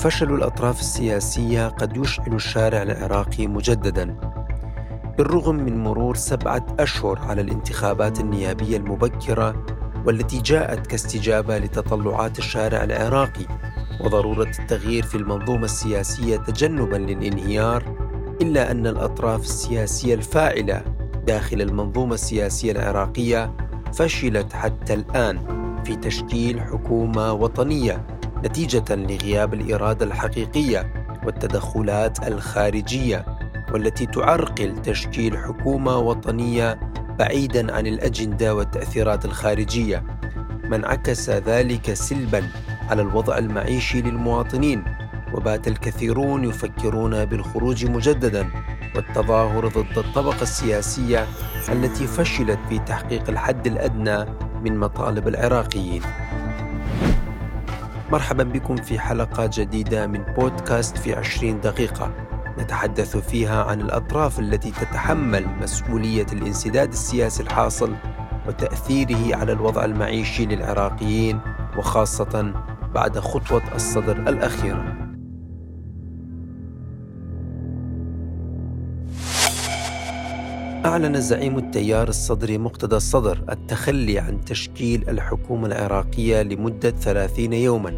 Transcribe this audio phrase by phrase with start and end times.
[0.00, 4.16] فشل الأطراف السياسية قد يشعل الشارع العراقي مجددا
[5.18, 9.64] بالرغم من مرور سبعة أشهر على الانتخابات النيابية المبكرة
[10.06, 13.46] والتي جاءت كاستجابة لتطلعات الشارع العراقي
[14.00, 17.82] وضرورة التغيير في المنظومة السياسية تجنبا للانهيار
[18.42, 20.84] إلا أن الأطراف السياسية الفاعلة
[21.26, 23.56] داخل المنظومة السياسية العراقية
[23.92, 25.38] فشلت حتى الآن
[25.84, 28.09] في تشكيل حكومة وطنية.
[28.44, 30.92] نتيجة لغياب الإرادة الحقيقية
[31.24, 33.24] والتدخلات الخارجية
[33.72, 36.80] والتي تعرقل تشكيل حكومة وطنية
[37.18, 40.04] بعيدا عن الأجندة والتأثيرات الخارجية
[40.64, 42.42] ما انعكس ذلك سلبا
[42.90, 44.84] على الوضع المعيشي للمواطنين
[45.34, 48.50] وبات الكثيرون يفكرون بالخروج مجددا
[48.96, 51.26] والتظاهر ضد الطبقة السياسية
[51.68, 54.24] التي فشلت في تحقيق الحد الأدنى
[54.64, 56.02] من مطالب العراقيين.
[58.12, 62.12] مرحبا بكم في حلقة جديدة من بودكاست في عشرين دقيقة
[62.58, 67.94] نتحدث فيها عن الأطراف التي تتحمل مسؤولية الانسداد السياسي الحاصل
[68.48, 71.40] وتأثيره على الوضع المعيشي للعراقيين
[71.78, 72.52] وخاصة
[72.94, 74.99] بعد خطوة الصدر الأخيرة.
[80.84, 87.94] أعلن زعيم التيار الصدري مقتدى الصدر التخلي عن تشكيل الحكومة العراقية لمدة ثلاثين يوما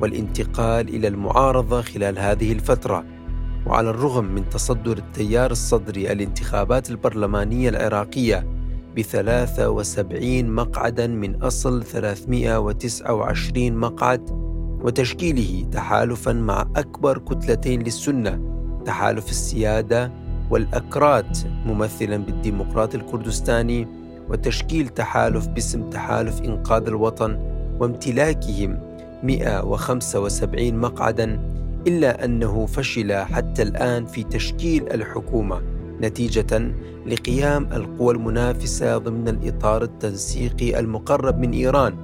[0.00, 3.04] والانتقال إلى المعارضة خلال هذه الفترة.
[3.66, 8.46] وعلى الرغم من تصدر التيار الصدري الانتخابات البرلمانية العراقية
[8.96, 14.30] بثلاثة وسبعين مقعدا من أصل 329 مقعد
[14.82, 18.40] وتشكيله تحالفا مع أكبر كتلتين للسنة
[18.84, 23.88] تحالف السيادة والأكراد ممثلا بالديمقراط الكردستاني
[24.28, 27.38] وتشكيل تحالف باسم تحالف إنقاذ الوطن
[27.80, 28.78] وامتلاكهم
[29.22, 31.40] 175 مقعدا
[31.86, 35.62] إلا أنه فشل حتى الآن في تشكيل الحكومة
[36.00, 36.72] نتيجة
[37.06, 41.94] لقيام القوى المنافسة ضمن الإطار التنسيقي المقرب من إيران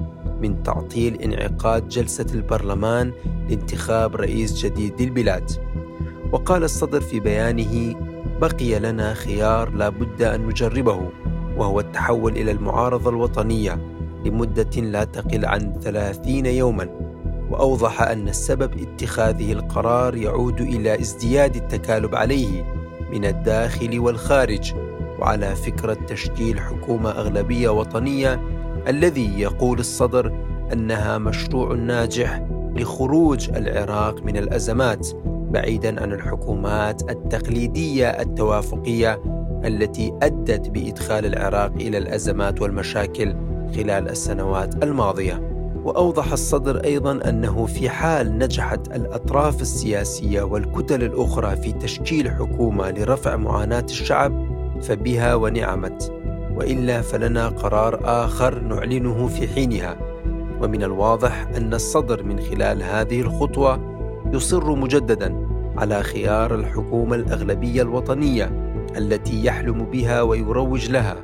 [0.43, 3.13] من تعطيل انعقاد جلسة البرلمان
[3.49, 5.51] لانتخاب رئيس جديد للبلاد.
[6.33, 7.95] وقال الصدر في بيانه:
[8.43, 11.11] بقي لنا خيار لا بد أن نجربه
[11.57, 13.79] وهو التحول إلى المعارضة الوطنية
[14.25, 16.89] لمدة لا تقل عن ثلاثين يوما.
[17.51, 22.65] وأوضح أن السبب اتخاذه القرار يعود إلى ازدياد التكالب عليه
[23.13, 24.75] من الداخل والخارج
[25.19, 28.41] وعلى فكرة تشكيل حكومة أغلبية وطنية
[28.89, 30.33] الذي يقول الصدر
[30.73, 35.09] أنها مشروع ناجح لخروج العراق من الأزمات.
[35.53, 39.23] بعيدا عن الحكومات التقليدية التوافقية
[39.65, 43.35] التي أدت بإدخال العراق إلى الأزمات والمشاكل
[43.77, 45.53] خلال السنوات الماضية.
[45.85, 53.37] وأوضح الصدر أيضا أنه في حال نجحت الأطراف السياسية والكتل الأخرى في تشكيل حكومة لرفع
[53.37, 54.47] معاناة الشعب
[54.81, 56.13] فبها ونعمت.
[56.57, 59.97] وإلا فلنا قرار آخر نعلنه في حينها.
[60.63, 63.93] ومن الواضح أن الصدر من خلال هذه الخطوة
[64.33, 65.42] يصر مجددا
[65.77, 68.45] على خيار الحكومة الأغلبية الوطنية
[68.97, 71.17] التي يحلم بها ويروج لها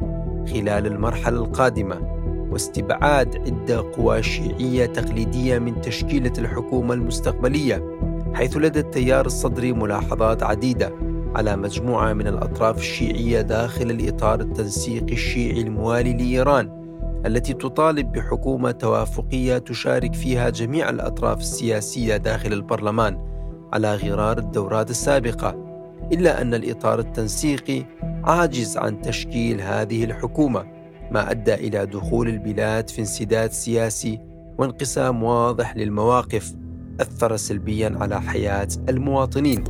[0.53, 2.19] خلال المرحلة القادمة
[2.50, 7.98] واستبعاد عدة قوى شيعية تقليدية من تشكيلة الحكومة المستقبلية
[8.34, 10.92] حيث لدى التيار الصدري ملاحظات عديدة
[11.34, 16.78] على مجموعة من الأطراف الشيعية داخل الإطار التنسيقي الشيعي الموالي لإيران
[17.26, 23.27] التي تطالب بحكومة توافقية تشارك فيها جميع الأطراف السياسية داخل البرلمان.
[23.72, 25.68] على غرار الدورات السابقة
[26.12, 27.84] إلا أن الإطار التنسيقي
[28.24, 30.64] عاجز عن تشكيل هذه الحكومة
[31.10, 34.20] ما أدى إلى دخول البلاد في انسداد سياسي
[34.58, 36.54] وانقسام واضح للمواقف
[37.00, 39.64] أثر سلبيا على حياة المواطنين.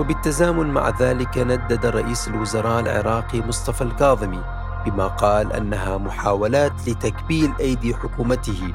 [0.00, 4.44] وبالتزامن مع ذلك ندد رئيس الوزراء العراقي مصطفى الكاظمي
[4.86, 8.74] بما قال أنها محاولات لتكبيل أيدي حكومته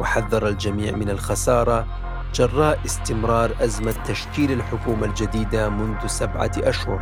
[0.00, 1.86] وحذر الجميع من الخسارة
[2.34, 7.00] جراء استمرار أزمة تشكيل الحكومة الجديدة منذ سبعة أشهر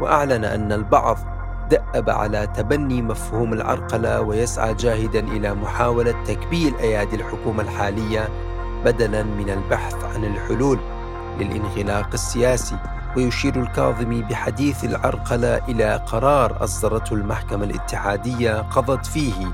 [0.00, 1.18] وأعلن أن البعض
[1.70, 8.28] دأب على تبني مفهوم العرقلة ويسعى جاهدا إلى محاولة تكبيل أيادي الحكومة الحالية
[8.84, 10.78] بدلا من البحث عن الحلول
[11.38, 12.76] للانغلاق السياسي.
[13.16, 19.46] ويشير الكاظمي بحديث العرقلة إلى قرار أصدرته المحكمة الاتحادية قضت فيه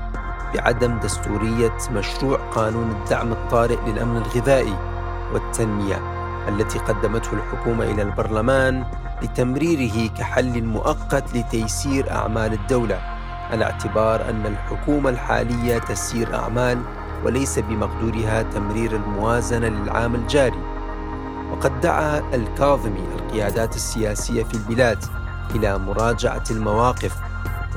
[0.55, 4.90] بعدم دستورية مشروع قانون الدعم الطارئ للأمن الغذائي.
[5.33, 6.01] والتنمية
[6.47, 8.85] التي قدمته الحكومة إلى البرلمان
[9.21, 13.01] لتمريره كحل مؤقت لتيسير أعمال الدولة.
[13.51, 16.81] على اعتبار أن الحكومة الحالية تسير أعمال
[17.25, 20.61] وليس بمقدورها تمرير الموازنة للعام الجاري.
[21.51, 25.03] وقد دعا الكاظمي القيادات السياسية في البلاد
[25.55, 27.15] إلى مراجعة المواقف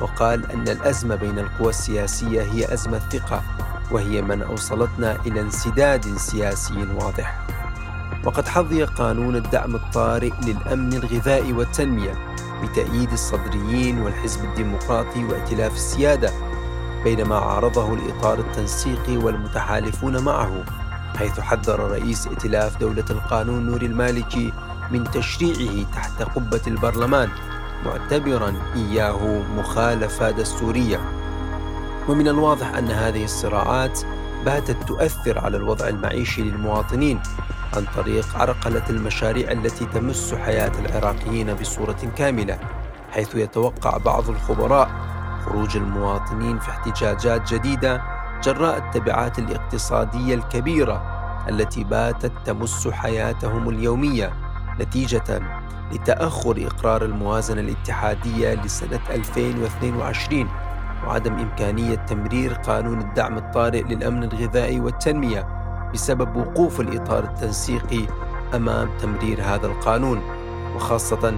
[0.00, 3.42] وقال أن الأزمة بين القوى السياسية هي أزمة ثقة
[3.90, 7.46] وهي من أوصلتنا إلى انسداد سياسي واضح.
[8.24, 12.14] وقد حظي قانون الدعم الطارئ للأمن الغذائي والتنمية
[12.62, 16.32] بتأييد الصدريين والحزب الديمقراطي وائتلاف السيادة
[17.04, 20.64] بينما عارضه الإطار التنسيقي والمتحالفون معه
[21.16, 24.52] حيث حذر رئيس ائتلاف دولة القانون نور المالكي
[24.90, 27.28] من تشريعه تحت قبة البرلمان
[27.86, 31.23] معتبرا إياه مخالفة دستورية.
[32.08, 34.00] ومن الواضح أن هذه الصراعات
[34.44, 37.20] باتت تؤثر على الوضع المعيشي للمواطنين
[37.76, 42.58] عن طريق عرقلة المشاريع التي تمس حياة العراقيين بصورة كاملة
[43.10, 44.90] حيث يتوقع بعض الخبراء
[45.44, 48.02] خروج المواطنين في احتجاجات جديدة
[48.44, 51.02] جراء التبعات الاقتصادية الكبيرة
[51.48, 54.32] التي باتت تمس حياتهم اليومية
[54.80, 55.42] نتيجة
[55.92, 60.48] لتأخر إقرار الموازنة الاتحادية لسنة 2022
[61.06, 65.46] وعدم إمكانية تمرير قانون الدعم الطارئ للأمن الغذائي والتنمية
[65.94, 68.06] بسبب وقوف الإطار التنسيقي
[68.54, 70.22] أمام تمرير هذا القانون
[70.76, 71.28] وخاصة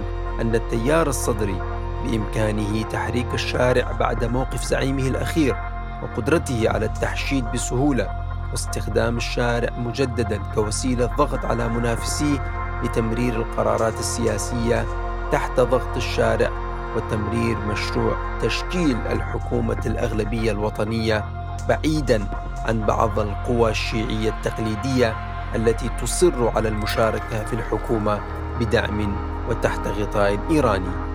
[0.41, 1.61] أن التيار الصدري
[2.03, 5.55] بإمكانه تحريك الشارع بعد موقف زعيمه الأخير
[6.03, 8.09] وقدرته على التحشيد بسهولة
[8.51, 12.53] واستخدام الشارع مجددا كوسيلة ضغط على منافسيه
[12.83, 14.85] لتمرير القرارات السياسية
[15.31, 21.25] تحت ضغط الشارع وتمرير مشروع تشكيل الحكومة الأغلبية الوطنية
[21.69, 22.27] بعيدا
[22.65, 25.15] عن بعض القوى الشيعية التقليدية
[25.55, 28.21] التي تصر على المشاركة في الحكومة
[28.59, 29.15] بدعم
[29.49, 31.07] وتحت غطاء إيراني.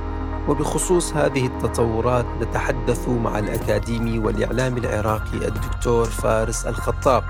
[0.48, 7.24] وبخصوص هذه التطورات نتحدث مع الأكاديمي والإعلام العراقي الدكتور فارس الخطاب.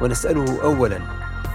[0.00, 1.00] ونسأله أولا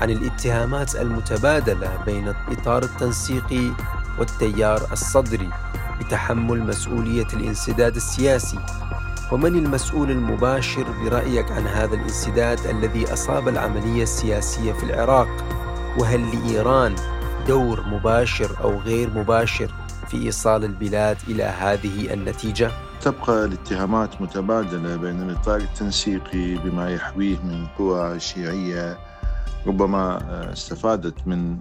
[0.01, 3.71] عن الاتهامات المتبادلة بين الإطار التنسيقي
[4.19, 5.49] والتيار الصدري.
[6.05, 8.59] بتحمل مسؤولية الانسداد السياسي.
[9.31, 15.27] ومن المسؤول المباشر برأيك عن هذا الانسداد الذي أصاب العملية السياسية في العراق؟
[15.99, 16.95] وهل لإيران
[17.47, 19.71] دور مباشر أو غير مباشر
[20.07, 27.67] في إيصال البلاد إلى هذه النتيجة؟ تبقى الاتهامات متبادلة بين الإطار التنسيقي بما يحويه من
[27.77, 28.97] قوى شيعية
[29.67, 30.19] ربما
[30.53, 31.57] استفادت من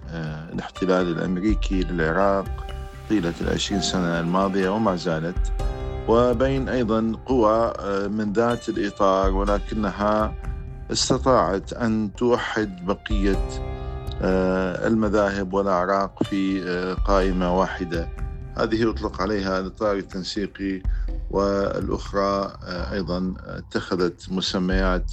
[0.53, 2.67] الاحتلال الأمريكي للعراق.
[3.09, 5.53] طيلة العشرين سنة الماضية وما زالت.
[6.09, 7.73] وبين أيضا قوى
[8.09, 10.35] من ذات الإطار ولكنها
[10.93, 13.49] استطاعت أن توحد بقية
[14.87, 16.61] المذاهب والأعراق في
[17.05, 18.09] قائمة واحدة.
[18.59, 20.83] هذه يطلق عليها الإطار التنسيقي
[21.31, 22.53] والأخرى
[22.93, 25.13] أيضا اتخذت مسميات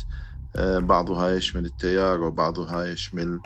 [0.57, 3.39] بعضها يشمل التيار وبعضها يشمل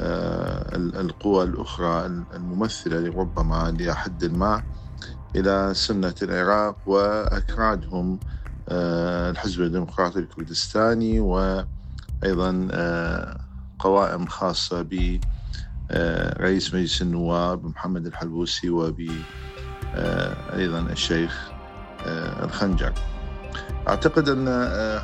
[0.00, 4.62] القوى الأخرى الممثلة ربما لحد ما
[5.36, 8.20] إلى سنة العراق وأكرادهم
[8.70, 12.68] الحزب الديمقراطي الكردستاني وأيضا
[13.78, 15.20] قوائم خاصة ب
[16.40, 19.06] رئيس مجلس النواب محمد الحلبوسي وب
[20.54, 21.50] أيضا الشيخ
[22.42, 22.92] الخنجر.
[23.88, 24.48] أعتقد أن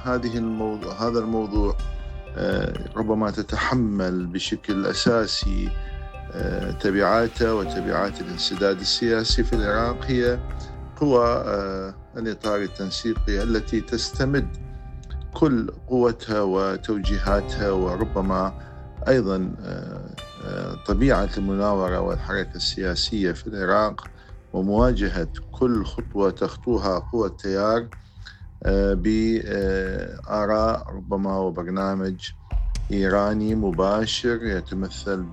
[0.05, 1.77] هذه الموضوع هذا الموضوع
[2.97, 5.69] ربما تتحمل بشكل أساسي
[6.81, 10.39] تبعاته وتبعات الانسداد السياسي في العراق هي
[10.97, 11.43] قوى
[12.17, 14.57] الإطار التنسيقي التي تستمد
[15.35, 18.55] كل قوتها وتوجيهاتها وربما
[19.09, 19.55] أيضا
[20.87, 24.05] طبيعة المناورة والحركة السياسية في العراق
[24.53, 27.89] ومواجهة كل خطوة تخطوها قوى التيار
[28.67, 29.71] بآراء
[30.91, 32.31] ربما وبرنامج
[32.91, 35.27] إيراني مباشر يتمثل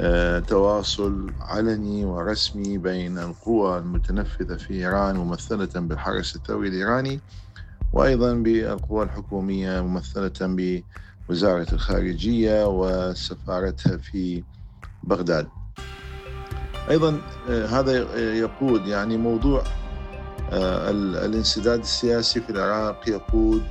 [0.00, 7.20] بتواصل علني ورسمي بين القوى المتنفذة في إيران ممثلة بالحرس الثوري الإيراني
[7.92, 10.32] وأيضا بالقوى الحكومية ممثلة
[11.28, 14.44] بوزارة الخارجية وسفارتها في
[15.02, 15.48] بغداد.
[16.90, 17.92] أيضا هذا
[18.38, 19.62] يقود يعني موضوع
[20.52, 23.62] الانسداد السياسي في العراق يقود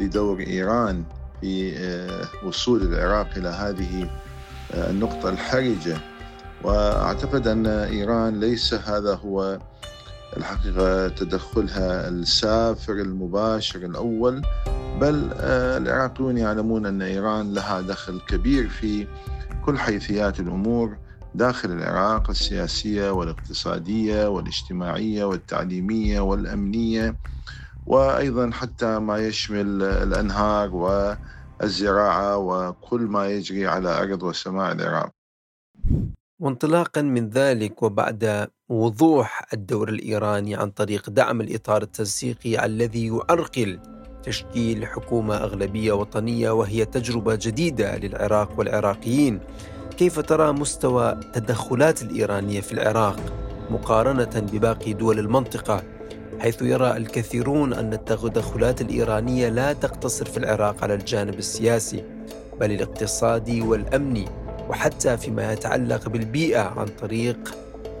[0.00, 1.04] لدور إيران
[1.40, 1.74] في
[2.44, 4.10] وصول العراق إلى هذه
[4.74, 5.98] النقطة الحرجة.
[6.64, 9.58] وأعتقد أن إيران ليس هذا هو
[10.36, 14.42] الحقيقة تدخلها السافر المباشر الأول
[15.00, 19.06] بل العراقيون يعلمون أن إيران لها دخل كبير في
[19.66, 20.96] كل حيثيات الأمور.
[21.36, 27.16] داخل العراق السياسية والاقتصادية والاجتماعية والتعليمية والأمنية
[27.86, 35.10] وأيضا حتى ما يشمل الأنهار والزراعة وكل ما يجري على أرض وسماء العراق.
[36.40, 43.80] وانطلاقا من ذلك وبعد وضوح الدور الإيراني عن طريق دعم الإطار التنسيقي الذي يعرقل
[44.22, 49.40] تشكيل حكومة أغلبية وطنية وهي تجربة جديدة للعراق والعراقيين.
[49.96, 53.16] كيف ترى مستوى التدخلات الإيرانية في العراق
[53.70, 55.82] مقارنة بباقي دول المنطقة؟
[56.40, 62.04] حيث يرى الكثيرون أن التدخلات الإيرانية لا تقتصر في العراق على الجانب السياسي
[62.60, 64.24] بل الاقتصادي والأمني
[64.68, 67.54] وحتى فيما يتعلق بالبيئة عن طريق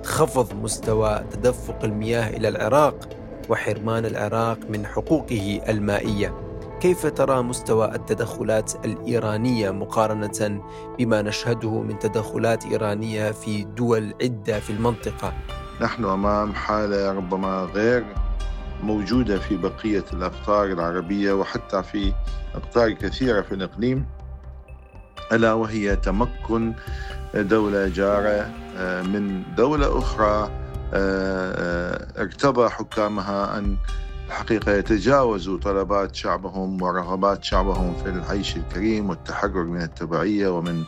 [0.04, 3.08] خفض مستوى تدفق المياه إلى العراق
[3.48, 6.45] وحرمان العراق من حقوقه المائية.
[6.80, 10.62] كيف ترى مستوى التدخلات الإيرانية مقارنة
[10.98, 15.32] بما نشهده من تدخلات إيرانية في دول عدة في المنطقة؟
[15.80, 18.04] نحن أمام حالة ربما غير
[18.82, 22.12] موجودة في بقية الأقطار العربية وحتى في
[22.54, 24.06] أقطار كثيرة في الإقليم
[25.32, 26.74] ألا وهي تمكن
[27.34, 30.50] دولة جارة آه، من دولة أخرى
[32.18, 33.76] ارتضى حكامها أن
[34.28, 40.86] الحقيقة يتجاوزوا طلبات شعبهم ورغبات شعبهم في العيش الكريم والتحرر من التبعية ومن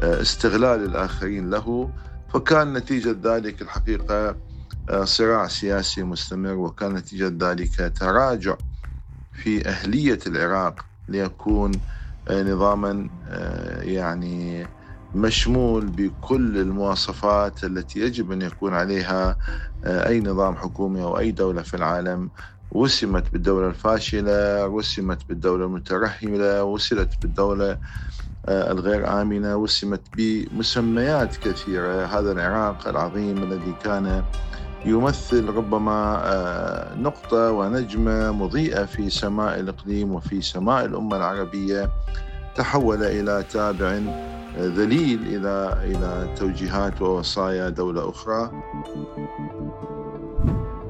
[0.00, 1.94] آه، استغلال الآخرين له.
[2.28, 4.40] فكان نتيجة ذلك الحقيقة
[4.90, 8.56] آه، صراع سياسي مستمر وكان نتيجة ذلك تراجع
[9.32, 11.82] في أهلية العراق ليكون
[12.28, 13.10] آه، نظاما
[13.82, 14.72] يعني
[15.14, 19.36] مشمول بكل المواصفات التي يجب أن يكون عليها
[19.84, 22.30] أي نظام حكومي أو أي دولة في العالم.
[22.70, 27.78] وسمت بالدولة الفاشلة، وسمت بالدولة المترهله، وسلت بالدولة
[28.48, 34.24] آه، الغير آمنة، وسمت بمسميات كثيرة، هذا العراق العظيم الذي كان
[34.84, 41.90] يمثل ربما آه، نقطة ونجمة مضيئة في سماء الإقليم وفي سماء الأمة العربية
[42.54, 44.00] تحول إلى تابع
[44.56, 48.50] ذليل إلى إلى توجيهات ووصايا دولة أخرى.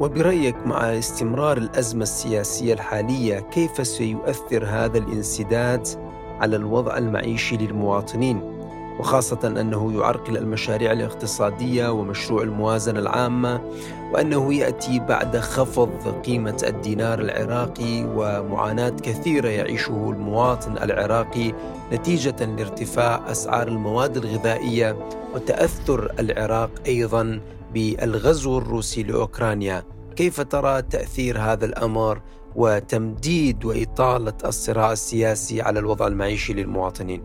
[0.00, 5.88] وبرأيك مع استمرار الأزمة السياسية الحالية كيف سيؤثر هذا الانسداد
[6.40, 8.40] على الوضع المعيشي للمواطنين؟
[8.98, 13.60] وخاصة أنه يعرقل المشاريع الاقتصادية ومشروع الموازنة العامة
[14.12, 21.52] وأنه يأتي بعد خفض قيمة الدينار العراقي ومعاناة كثيرة يعيشه المواطن العراقي
[21.92, 24.96] نتيجة لارتفاع أسعار المواد الغذائية
[25.34, 27.40] وتأثر العراق أيضا
[27.74, 29.82] بالغزو الروسي لأوكرانيا
[30.16, 32.20] كيف ترى تأثير هذا الأمر
[32.56, 37.22] وتمديد وإطالة الصراع السياسي على الوضع المعيشي للمواطنين؟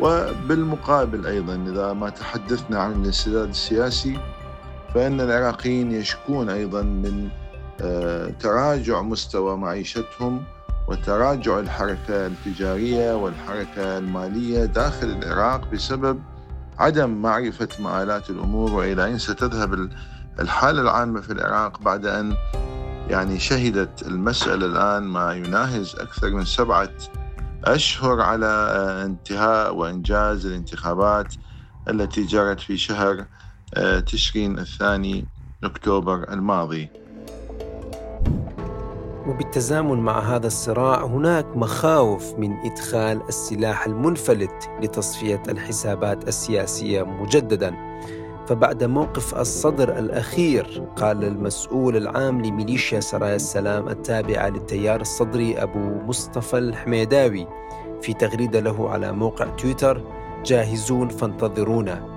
[0.00, 4.18] وبالمقابل أيضا إذا ما تحدثنا عن الانسداد السياسي
[4.96, 7.28] فإن العراقيين يشكون أيضا من
[7.80, 10.44] آه، تراجع مستوى معيشتهم
[10.88, 16.22] وتراجع الحركة التجارية والحركة المالية داخل العراق بسبب
[16.78, 19.90] عدم معرفة مآلات الأمور وإلى أين ستذهب
[20.40, 22.36] الحالة العامة في العراق بعد أن
[23.08, 26.90] يعني شهدت المسألة الآن ما يناهز أكثر من سبعة
[27.64, 31.34] أشهر على آه، انتهاء وإنجاز الانتخابات
[31.88, 33.26] التي جرت في شهر
[34.06, 35.24] تشرين الثاني
[35.64, 36.88] أكتوبر الماضي.
[39.26, 47.74] وبالتزامن مع هذا الصراع هناك مخاوف من إدخال السلاح المنفلت لتصفية الحسابات السياسية مجدداً.
[48.46, 56.58] فبعد موقف الصدر الأخير قال المسؤول العام لميليشيا سرايا السلام التابعة للتيار الصدري أبو مصطفى
[56.58, 57.46] الحميداوي
[58.02, 60.02] في تغريدة له على موقع تويتر
[60.44, 62.15] جاهزون فانتظرونا.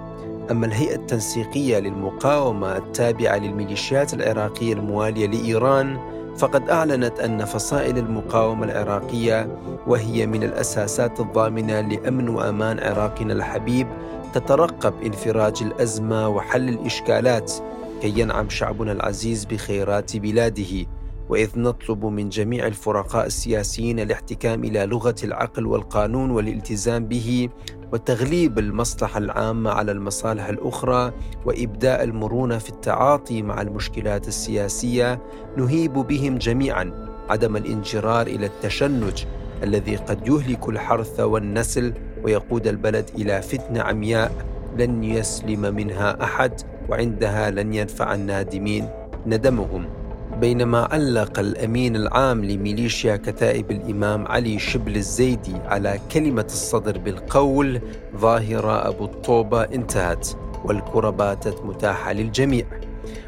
[0.51, 5.99] أما الهيئة التنسيقية للمقاومة التابعة للميليشيات العراقية الموالية لإيران
[6.37, 13.87] فقد أعلنت أن فصائل المقاومة العراقية وهي من الأساسات الضامنة لأمن وأمان عراقنا الحبيب
[14.33, 17.53] تترقب انفراج الأزمة وحل الإشكالات
[18.01, 20.85] كي ينعم شعبنا العزيز بخيرات بلاده.
[21.29, 27.49] وإذ نطلب من جميع الفرقاء السياسيين الاحتكام إلى لغة العقل والقانون والالتزام به
[27.93, 31.13] وتغليب المصلحة العامة على المصالح الأخرى
[31.45, 35.21] وإبداء المرونة في التعاطي مع المشكلات السياسية
[35.57, 39.25] نهيب بهم جميعا عدم الانجرار إلى التشنج
[39.63, 41.93] الذي قد يهلك الحرث والنسل
[42.23, 44.31] ويقود البلد إلى فتنة عمياء
[44.77, 48.89] لن يسلم منها أحد وعندها لن ينفع النادمين
[49.25, 49.98] ندمهم.
[50.39, 57.81] بينما علق الأمين العام لميليشيا كتائب الإمام علي شبل الزيدي على كلمة الصدر بالقول
[58.17, 60.27] ظاهرة أبو الطوبة انتهت
[60.65, 62.65] والكرة باتت متاحة للجميع.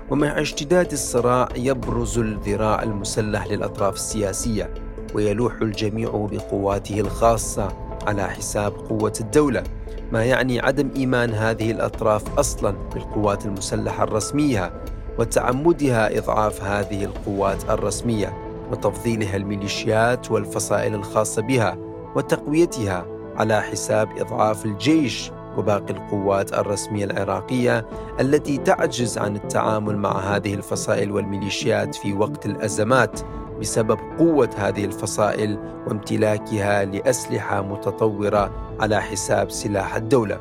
[0.10, 4.74] ومع اشتداد الصراع يبرز الذراع المسلح للأطراف السياسية
[5.14, 7.68] ويلوح الجميع بقواته الخاصة
[8.08, 9.64] على حساب قوة الدولة
[10.12, 14.74] ما يعني عدم إيمان هذه الأطراف أصلا بالقوات المسلحة الرسمية.
[15.20, 18.38] وتعمدها إضعاف هذه القوات الرسمية
[18.72, 21.78] وتفضيلها الميليشيات والفصائل الخاصة بها
[22.16, 27.86] وتقويتها على حساب إضعاف الجيش وباقي القوات الرسمية العراقية
[28.20, 33.20] التي تعجز عن التعامل مع هذه الفصائل والميليشيات في وقت الأزمات
[33.60, 40.40] بسبب قوة هذه الفصائل وامتلاكها لأسلحة متطورة على حساب سلاح الدولة.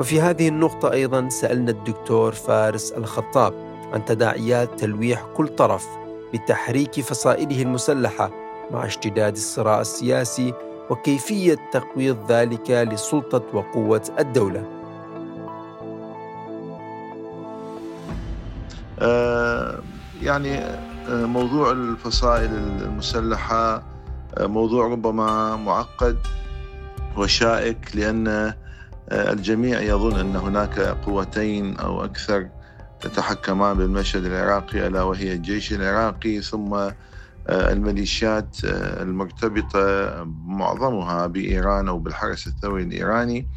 [0.00, 5.86] وفي هذه النقطة أيضا سألنا الدكتور فارس الخطاب عن تداعيات تلويح كل طرف
[6.34, 8.30] بتحريك فصائله المسلحة
[8.70, 10.54] مع اشتداد الصراع السياسي
[10.90, 14.64] وكيفية تقويض ذلك لسلطة وقوة الدولة.
[19.00, 19.78] آه
[20.22, 20.60] يعني
[21.08, 22.50] موضوع الفصائل
[22.82, 23.82] المسلحة
[24.40, 26.18] موضوع ربما معقد
[27.16, 28.54] وشائك لأن
[29.12, 32.48] الجميع يظن أن هناك قوتين أو أكثر
[33.00, 36.90] تتحكمان بالمشهد العراقي ألا وهي الجيش العراقي ثم
[37.50, 43.48] الميليشيات المرتبطة معظمها بإيران أو بالحرس الثوري الإيراني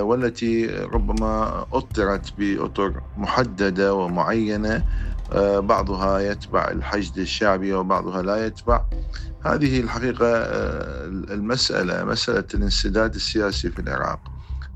[0.00, 4.84] والتي ربما أطرت بأطر محددة ومعينة
[5.32, 8.84] آه، بعضها يتبع الحشد الشعبي وبعضها لا يتبع.
[9.44, 14.20] هذه الحقيقة آه، المسألة مسألة الانسداد السياسي في العراق.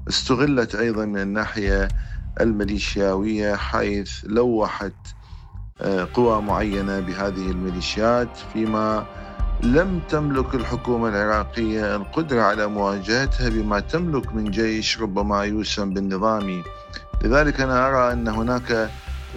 [0.08, 1.88] استغلت أيضا من الناحية
[2.40, 4.92] الميليشياوية حيث لوحت
[5.80, 9.06] آه، قوى معينة بهذه الميليشيات فيما
[9.62, 16.62] لم تملك الحكومة العراقية القدرة على مواجهتها بما تملك من جيش ربما يوسم بالنظامي
[17.24, 18.90] لذلك أنا أرى أن هناك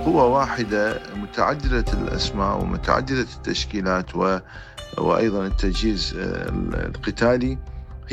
[0.05, 4.39] قوة واحدة متعددة الأسماء ومتعددة التشكيلات و...
[4.97, 6.49] وأيضا التجهيز آه،
[6.85, 7.57] القتالي.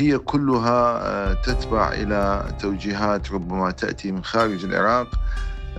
[0.01, 5.07] هي كلها آه، تتبع إلى توجيهات ربما تأتي من خارج العراق.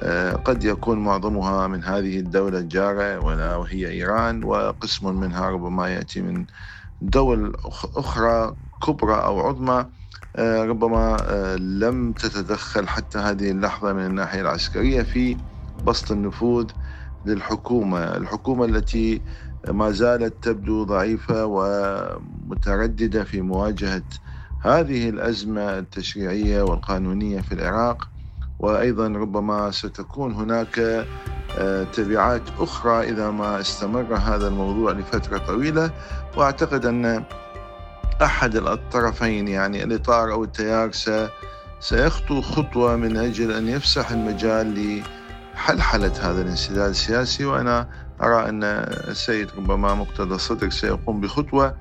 [0.02, 3.18] آه، قد يكون معظمها من هذه الدولة الجارة
[3.58, 6.46] وهي إيران وقسم منها ربما يأتي من
[7.00, 7.52] دول
[7.96, 9.86] أخرى كبرى أو عظمى.
[10.38, 11.16] ربما
[11.60, 15.36] لم تتدخل حتى هذه اللحظة من الناحية العسكرية في
[15.84, 16.70] بسط النفوذ
[17.24, 18.16] للحكومة.
[18.16, 19.22] الحكومة التي
[19.68, 24.02] ما زالت تبدو ضعيفة ومترددة في مواجهة
[24.60, 28.08] هذه الأزمة التشريعية والقانونية في العراق.
[28.58, 30.78] وأيضا ربما ستكون هناك
[31.58, 35.90] آه، تبعات أخرى إذا ما استمر هذا الموضوع لفترة طويلة.
[36.36, 37.24] وأعتقد أن
[38.22, 40.90] أحد الطرفين يعني الإطار أو التيار
[41.80, 45.02] سيخطو خطوة من أجل أن يفسح المجال
[45.54, 47.88] حلحلة هذا الانسداد السياسي وأنا
[48.22, 48.64] أرى أن
[49.08, 51.76] السيد ربما مقتدى الصدر سيقوم بخطوة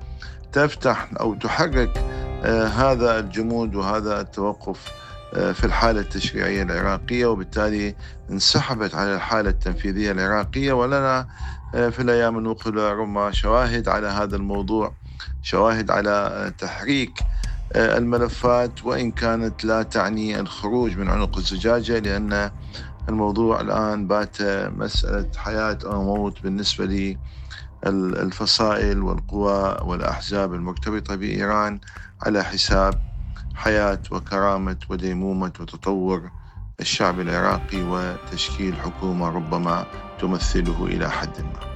[0.52, 2.04] تفتح أو تحرك
[2.44, 4.92] آه، هذا الجمود وهذا التوقف
[5.34, 7.94] آه، في الحالة التشريعية العراقية وبالتالي
[8.30, 10.72] انسحبت على الحالة التنفيذية العراقية.
[10.72, 11.28] ولنا
[11.74, 14.94] آه، في الأيام المقبلة ربما شواهد على هذا الموضوع
[15.42, 17.12] شواهد على تحريك
[17.76, 22.50] الملفات وإن كانت لا تعني الخروج من عنق الزجاجة لأن
[23.08, 27.16] الموضوع الآن بات مسألة حياة أو موت بالنسبة
[27.86, 31.80] للفصائل والقوى والأحزاب المرتبطة بإيران
[32.22, 33.02] على حساب
[33.54, 36.30] حياة وكرامة وديمومة وتطور
[36.80, 39.88] الشعب العراقي وتشكيل حكومة ربما
[40.18, 41.71] تمثله إلى حد ما.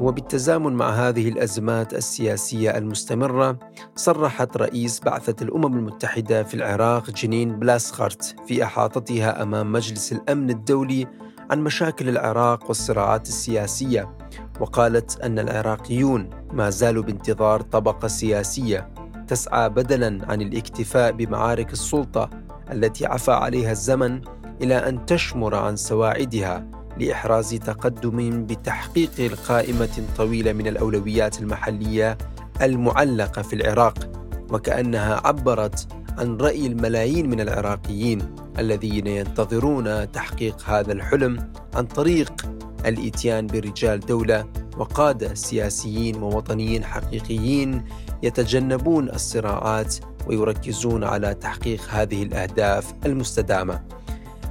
[0.00, 3.58] وبالتزامن مع هذه الأزمات السياسية المستمرة
[3.94, 11.06] صرحت رئيس بعثة الأمم المتحدة في العراق جنين بلاسخارت في إحاطتها أمام مجلس الأمن الدولي
[11.50, 14.16] عن مشاكل العراق والصراعات السياسية
[14.60, 18.88] وقالت أن العراقيون ما زالوا بانتظار طبقة سياسية
[19.28, 22.30] تسعى بدلا عن الاكتفاء بمعارك السلطة
[22.72, 24.20] التي عفى عليها الزمن
[24.62, 26.66] إلى أن تشمر عن سواعدها
[27.00, 32.18] لإحراز تقدم بتحقيق القائمة طويله من الأولويات المحلية
[32.62, 34.10] المعلقة في العراق
[34.50, 35.86] وكأنها عبرت
[36.18, 42.46] عن رأي الملايين من العراقيين الذين ينتظرون تحقيق هذا الحلم عن طريق
[42.86, 47.84] الإتيان برجال دولة وقادة سياسيين ووطنيين حقيقيين
[48.22, 53.82] يتجنبون الصراعات ويركزون على تحقيق هذه الأهداف المستدامة.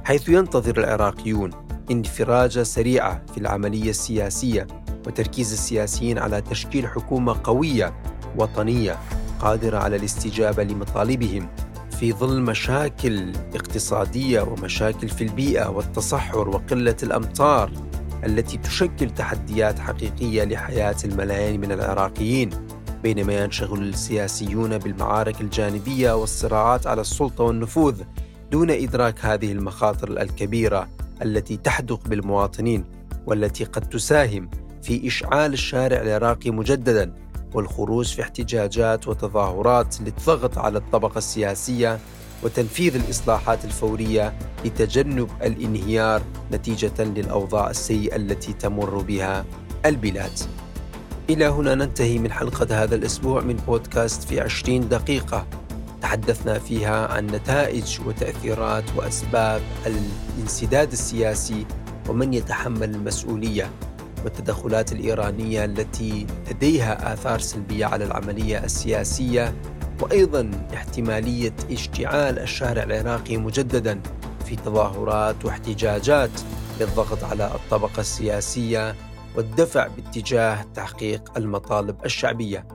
[0.04, 1.50] حيث ينتظر العراقيون
[1.90, 4.66] انفراجة سريعة في العملية السياسية
[5.06, 7.94] وتركيز السياسيين على تشكيل حكومة قوية
[8.38, 8.98] وطنية
[9.40, 11.48] قادرة على الاستجابة لمطالبهم
[12.00, 17.70] في ظل مشاكل اقتصادية ومشاكل في البيئة والتصحر وقلة الأمطار
[18.24, 22.50] التي تشكل تحديات حقيقية لحياة الملايين من العراقيين
[23.02, 28.02] بينما ينشغل السياسيون بالمعارك الجانبية والصراعات على السلطة والنفوذ
[28.52, 30.88] دون إدراك هذه المخاطر الكبيرة
[31.22, 32.84] التي تحدق بالمواطنين
[33.26, 34.50] والتي قد تساهم
[34.82, 37.14] في إشعال الشارع العراقي مجددا
[37.54, 41.98] والخروج في احتجاجات وتظاهرات للضغط على الطبقة السياسية
[42.42, 49.44] وتنفيذ الإصلاحات الفورية لتجنب الانهيار نتيجة للأوضاع السيئة التي تمر بها
[49.86, 50.32] البلاد.
[51.30, 55.46] إلى هنا ننتهي من حلقة هذا الأسبوع من بودكاست في 20 دقيقة
[56.02, 61.66] تحدثنا فيها عن نتائج وتأثيرات وأسباب الانسداد السياسي
[62.08, 63.70] ومن يتحمل المسؤولية
[64.24, 69.54] والتدخلات الإيرانية التي لديها آثار سلبية على العملية السياسية
[70.00, 74.00] وأيضا احتمالية اشتعال الشارع العراقي مجددا
[74.46, 76.30] في تظاهرات واحتجاجات
[76.80, 78.94] للضغط على الطبقة السياسية
[79.36, 82.68] والدفع باتجاه تحقيق المطالب الشعبية.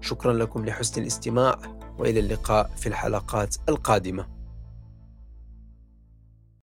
[0.00, 1.58] شكرا لكم لحسن الاستماع
[1.98, 4.37] وإلى اللقاء في الحلقات القادمة.